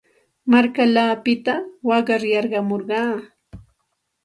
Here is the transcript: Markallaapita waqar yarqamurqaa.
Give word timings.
Markallaapita 0.51 1.55
waqar 1.87 2.21
yarqamurqaa. 2.31 3.11